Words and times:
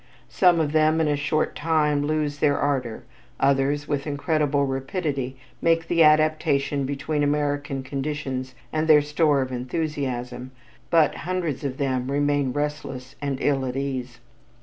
Some 0.29 0.59
of 0.59 0.71
them 0.71 0.99
in 0.99 1.07
a 1.07 1.15
short 1.15 1.55
time 1.55 2.01
lose 2.07 2.39
their 2.39 2.57
ardor, 2.57 3.03
others 3.39 3.87
with 3.87 4.07
incredible 4.07 4.65
rapidity 4.65 5.37
make 5.61 5.87
the 5.87 6.01
adaptation 6.01 6.85
between 6.87 7.21
American 7.21 7.83
conditions 7.83 8.55
and 8.73 8.87
their 8.87 9.03
store 9.03 9.43
of 9.43 9.51
enthusiasm, 9.51 10.49
but 10.89 11.13
hundreds 11.17 11.63
of 11.63 11.77
them 11.77 12.09
remain 12.11 12.51
restless 12.51 13.15
and 13.21 13.37
ill 13.41 13.63
at 13.63 13.75
ease. 13.77 14.17